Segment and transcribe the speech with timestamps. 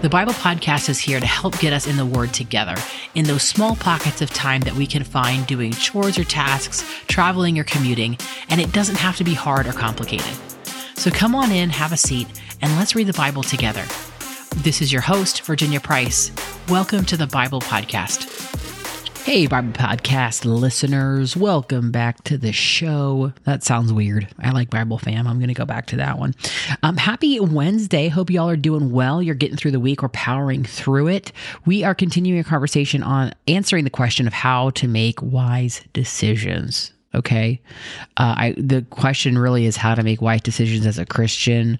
[0.00, 2.74] The Bible Podcast is here to help get us in the Word together
[3.14, 7.58] in those small pockets of time that we can find doing chores or tasks, traveling
[7.58, 8.16] or commuting,
[8.48, 10.34] and it doesn't have to be hard or complicated.
[10.94, 12.28] So come on in, have a seat,
[12.62, 13.84] and let's read the Bible together.
[14.56, 16.32] This is your host, Virginia Price.
[16.70, 18.59] Welcome to the Bible Podcast.
[19.24, 23.32] Hey, Bible Podcast listeners, welcome back to the show.
[23.44, 24.26] That sounds weird.
[24.40, 25.28] I like Bible fam.
[25.28, 26.34] I'm going to go back to that one.
[26.82, 28.08] Um, happy Wednesday.
[28.08, 29.22] Hope y'all are doing well.
[29.22, 30.02] You're getting through the week.
[30.02, 31.32] We're powering through it.
[31.64, 36.92] We are continuing a conversation on answering the question of how to make wise decisions.
[37.14, 37.60] Okay.
[38.16, 41.78] Uh, I, the question really is how to make wise decisions as a Christian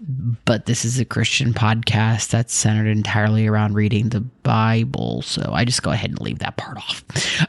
[0.00, 5.22] but this is a Christian podcast that's centered entirely around reading the Bible.
[5.22, 7.04] So I just go ahead and leave that part off.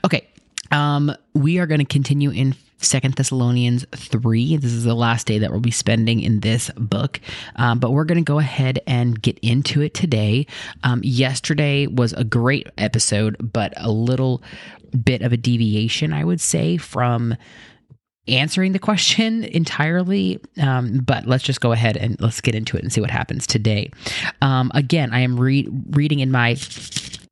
[0.05, 0.27] Okay.
[0.71, 4.57] Um, we are going to continue in Second Thessalonians 3.
[4.57, 7.19] This is the last day that we'll be spending in this book.
[7.55, 10.45] Um, but we're going to go ahead and get into it today.
[10.83, 14.43] Um, yesterday was a great episode, but a little
[15.03, 17.35] bit of a deviation, I would say, from
[18.27, 22.83] answering the question entirely, um, but let's just go ahead and let's get into it
[22.83, 23.91] and see what happens today.
[24.41, 26.55] Um, again, I am re- reading in my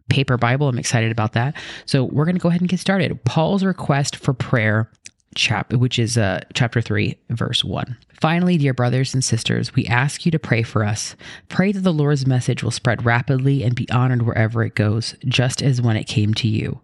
[0.10, 0.68] paper Bible.
[0.68, 1.56] I'm excited about that.
[1.86, 3.24] So we're going to go ahead and get started.
[3.26, 4.90] Paul's request for prayer,
[5.36, 7.98] chap, which is uh, chapter three, verse one.
[8.22, 11.18] Finally, dear brothers and sisters, we ask you to pray for us.
[11.50, 15.62] Pray that the Lord's message will spread rapidly and be honored wherever it goes, just
[15.62, 16.80] as when it came to you.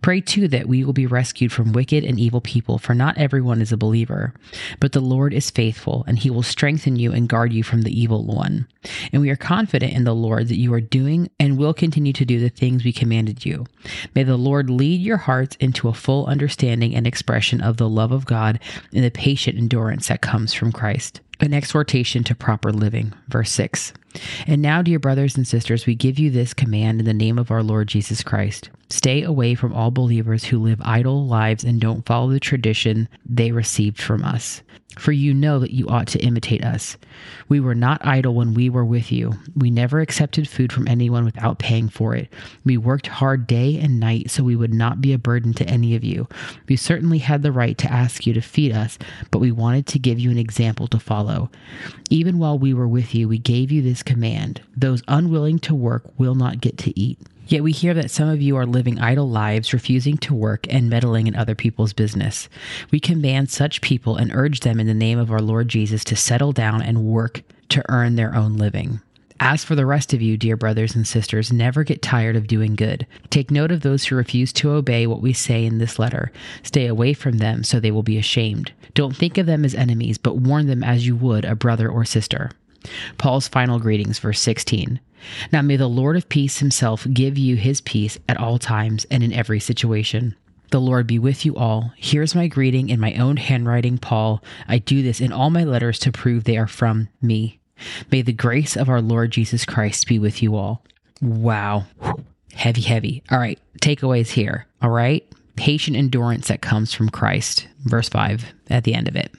[0.00, 3.60] Pray too that we will be rescued from wicked and evil people, for not everyone
[3.60, 4.32] is a believer.
[4.80, 8.00] But the Lord is faithful, and he will strengthen you and guard you from the
[8.00, 8.66] evil one.
[9.12, 12.24] And we are confident in the Lord that you are doing and will continue to
[12.24, 13.66] do the things we commanded you.
[14.14, 18.12] May the Lord lead your hearts into a full understanding and expression of the love
[18.12, 18.60] of God
[18.94, 21.20] and the patient endurance that comes from Christ.
[21.40, 23.12] An exhortation to proper living.
[23.28, 23.92] Verse 6.
[24.46, 27.50] And now, dear brothers and sisters, we give you this command in the name of
[27.50, 28.70] our Lord Jesus Christ.
[28.88, 33.52] Stay away from all believers who live idle lives and don't follow the tradition they
[33.52, 34.62] received from us.
[34.98, 36.96] For you know that you ought to imitate us.
[37.48, 39.34] We were not idle when we were with you.
[39.54, 42.28] We never accepted food from anyone without paying for it.
[42.64, 45.94] We worked hard day and night so we would not be a burden to any
[45.94, 46.28] of you.
[46.68, 48.98] We certainly had the right to ask you to feed us,
[49.30, 51.50] but we wanted to give you an example to follow.
[52.10, 56.04] Even while we were with you, we gave you this command those unwilling to work
[56.18, 57.18] will not get to eat.
[57.46, 60.88] Yet we hear that some of you are living idle lives, refusing to work, and
[60.88, 62.48] meddling in other people's business.
[62.92, 66.16] We command such people and urge them in the name of our Lord Jesus to
[66.16, 69.00] settle down and work to earn their own living.
[69.42, 72.76] As for the rest of you, dear brothers and sisters, never get tired of doing
[72.76, 73.06] good.
[73.30, 76.30] Take note of those who refuse to obey what we say in this letter.
[76.62, 78.72] Stay away from them so they will be ashamed.
[78.92, 82.04] Don't think of them as enemies, but warn them as you would a brother or
[82.04, 82.50] sister.
[83.18, 85.00] Paul's final greetings, verse 16.
[85.52, 89.22] Now may the Lord of peace himself give you his peace at all times and
[89.22, 90.34] in every situation.
[90.70, 91.92] The Lord be with you all.
[91.96, 94.42] Here's my greeting in my own handwriting, Paul.
[94.68, 97.58] I do this in all my letters to prove they are from me.
[98.10, 100.84] May the grace of our Lord Jesus Christ be with you all.
[101.20, 101.86] Wow.
[102.52, 103.22] Heavy, heavy.
[103.30, 103.58] All right.
[103.80, 104.66] Takeaways here.
[104.80, 105.26] All right.
[105.56, 107.66] Patient endurance that comes from Christ.
[107.84, 109.34] Verse 5 at the end of it.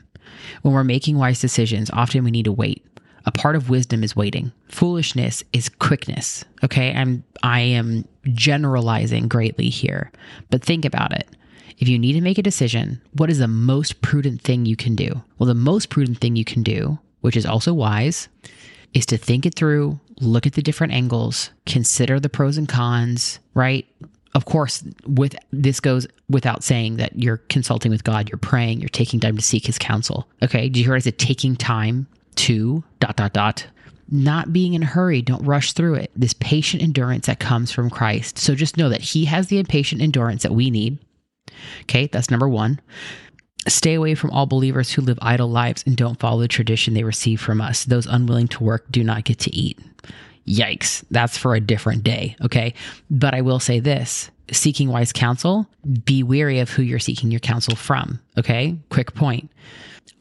[0.64, 2.86] When we're making wise decisions, often we need to wait.
[3.26, 4.52] A part of wisdom is waiting.
[4.70, 6.44] Foolishness is quickness.
[6.64, 6.94] Okay.
[6.94, 10.12] I'm, I am generalizing greatly here,
[10.50, 11.28] but think about it.
[11.78, 14.96] If you need to make a decision, what is the most prudent thing you can
[14.96, 15.24] do?
[15.40, 18.28] Well, the most prudent thing you can do, which is also wise,
[18.94, 23.40] is to think it through, look at the different angles, consider the pros and cons,
[23.56, 23.88] right?
[24.34, 28.90] Of course, with this goes without saying that you're consulting with God, you're praying, you're
[28.90, 30.28] taking time to seek his counsel.
[30.44, 30.70] Okay.
[30.70, 32.08] Do you hear it as a taking time
[32.42, 33.68] to dot dot dot.
[34.10, 35.22] Not being in a hurry.
[35.22, 36.12] Don't rush through it.
[36.16, 38.38] This patient endurance that comes from christ.
[38.38, 40.98] So just know that he has the impatient endurance that we need.
[41.84, 42.82] Okay that's number one.
[43.68, 47.04] Stay away from all believers who live idle lives and don't follow the tradition they
[47.04, 47.86] receive from us.
[47.86, 49.78] Those unwilling to work do not get to eat.
[50.48, 51.04] Yikes.
[51.12, 52.36] That's for a different day.
[52.44, 52.74] Okay.
[53.12, 54.32] But i will say this.
[54.52, 55.68] Seeking wise counsel
[56.04, 58.20] be wary of who you're seeking your counsel from.
[58.36, 58.78] Okay.
[58.90, 59.52] Quick point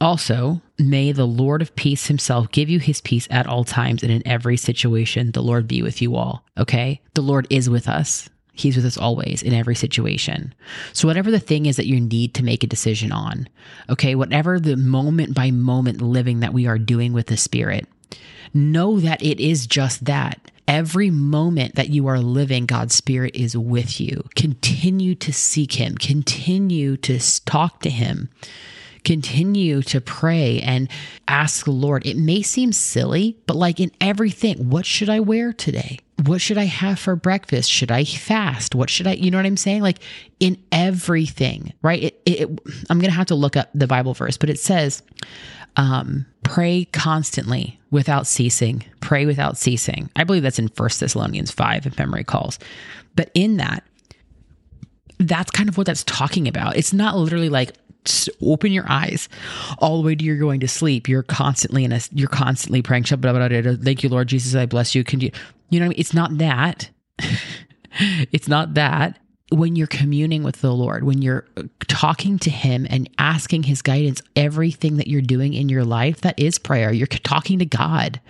[0.01, 4.11] also, may the Lord of peace himself give you his peace at all times and
[4.11, 5.31] in every situation.
[5.31, 6.43] The Lord be with you all.
[6.57, 7.01] Okay?
[7.13, 8.27] The Lord is with us.
[8.53, 10.53] He's with us always in every situation.
[10.91, 13.47] So, whatever the thing is that you need to make a decision on,
[13.89, 17.87] okay, whatever the moment by moment living that we are doing with the Spirit,
[18.53, 20.51] know that it is just that.
[20.67, 24.27] Every moment that you are living, God's Spirit is with you.
[24.35, 28.29] Continue to seek Him, continue to talk to Him
[29.03, 30.87] continue to pray and
[31.27, 32.05] ask the Lord.
[32.05, 35.99] It may seem silly, but like in everything, what should I wear today?
[36.25, 37.71] What should I have for breakfast?
[37.71, 38.75] Should I fast?
[38.75, 39.81] What should I, you know what I'm saying?
[39.81, 39.99] Like
[40.39, 42.03] in everything, right?
[42.03, 42.49] It, it,
[42.89, 45.01] I'm going to have to look up the Bible verse, but it says,
[45.77, 48.83] um, pray constantly without ceasing.
[48.99, 50.09] Pray without ceasing.
[50.15, 52.59] I believe that's in First Thessalonians 5, if memory calls.
[53.15, 53.83] But in that,
[55.17, 56.75] that's kind of what that's talking about.
[56.75, 57.73] It's not literally like
[58.41, 59.29] open your eyes
[59.79, 61.07] all the way to you're going to sleep.
[61.07, 63.03] You're constantly in a you're constantly praying.
[63.03, 64.55] Thank you, Lord Jesus.
[64.55, 65.03] I bless you.
[65.03, 65.31] Can you
[65.69, 65.99] you know I mean?
[65.99, 66.89] It's not that.
[68.31, 69.17] it's not that.
[69.53, 73.81] When you're communing with the Lord, when you're uh, talking to Him and asking His
[73.81, 76.93] guidance, everything that you're doing in your life, that is prayer.
[76.93, 78.21] You're talking to God.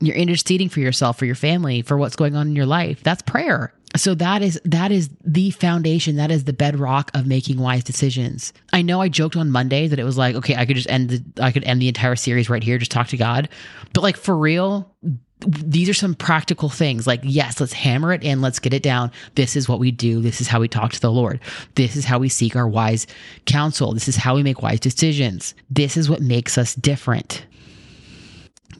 [0.00, 3.02] You're interceding for yourself, for your family, for what's going on in your life.
[3.02, 6.16] That's prayer so that is that is the foundation.
[6.16, 8.52] That is the bedrock of making wise decisions.
[8.72, 11.10] I know i joked on monday that it was like okay i could just end
[11.10, 13.48] the i could end the entire series right here just talk to god.
[13.92, 14.94] But like for real
[15.40, 17.06] these are some practical things.
[17.06, 18.40] Like yes let's hammer it in.
[18.40, 19.10] Let's get it down.
[19.34, 20.20] This is what we do.
[20.20, 21.40] This is how we talk to the lord.
[21.74, 23.06] This is how we seek our wise
[23.46, 23.92] counsel.
[23.92, 25.54] This is how we make wise decisions.
[25.70, 27.44] This is what makes us different.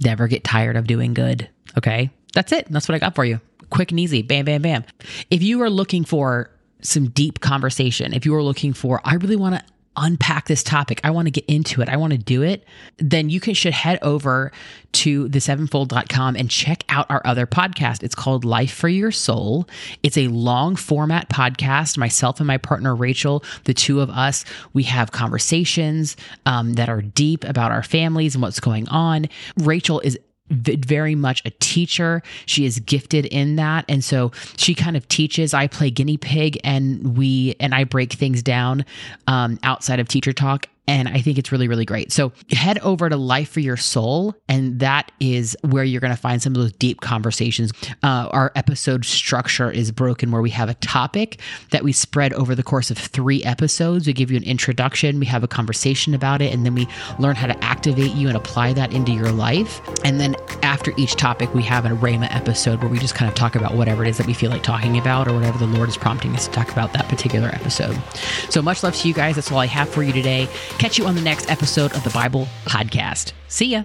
[0.04, 1.48] Never get tired of doing good.
[1.76, 2.10] Okay?
[2.34, 2.66] That's it.
[2.70, 4.22] That's what i got for you quick and easy.
[4.22, 4.84] Bam, bam, bam.
[5.30, 6.50] If you are looking for
[6.80, 9.64] some deep conversation, if you are looking for, I really want to
[9.98, 12.64] unpack this topic, I want to get into it, I want to do it,
[12.98, 14.52] then you can should head over
[14.92, 18.02] to thesevenfold.com and check out our other podcast.
[18.02, 19.68] It's called Life for Your Soul.
[20.02, 21.98] It's a long format podcast.
[21.98, 26.16] Myself and my partner Rachel, the two of us, we have conversations
[26.46, 29.26] um, that are deep about our families and what's going on.
[29.56, 30.18] Rachel is
[30.50, 32.22] very much a teacher.
[32.46, 33.84] She is gifted in that.
[33.88, 35.54] And so she kind of teaches.
[35.54, 38.84] I play guinea pig and we, and I break things down
[39.26, 40.68] um, outside of teacher talk.
[40.88, 42.10] And I think it's really, really great.
[42.10, 46.20] So head over to Life for Your Soul, and that is where you're going to
[46.20, 47.72] find some of those deep conversations.
[48.02, 51.40] Uh, our episode structure is broken where we have a topic
[51.72, 54.06] that we spread over the course of three episodes.
[54.06, 56.88] We give you an introduction, we have a conversation about it, and then we
[57.18, 59.82] learn how to activate you and apply that into your life.
[60.04, 63.34] And then after each topic, we have a Rhema episode where we just kind of
[63.34, 65.90] talk about whatever it is that we feel like talking about or whatever the Lord
[65.90, 68.00] is prompting us to talk about that particular episode.
[68.48, 69.34] So much love to you guys.
[69.34, 70.48] That's all I have for you today.
[70.78, 73.32] Catch you on the next episode of the Bible Podcast.
[73.48, 73.82] See ya.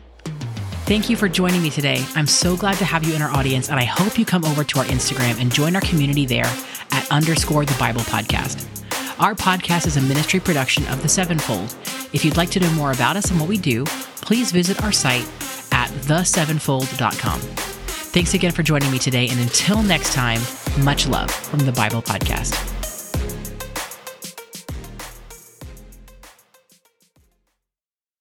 [0.86, 2.06] Thank you for joining me today.
[2.14, 4.64] I'm so glad to have you in our audience, and I hope you come over
[4.64, 6.46] to our Instagram and join our community there
[6.92, 8.68] at underscore the Bible Podcast.
[9.20, 11.76] Our podcast is a ministry production of the Sevenfold.
[12.14, 13.86] If you'd like to know more about us and what we do,
[14.18, 15.26] please visit our site
[15.72, 17.40] at thesevenfold.com.
[17.40, 20.42] Thanks again for joining me today, and until next time,
[20.84, 22.73] much love from the Bible Podcast.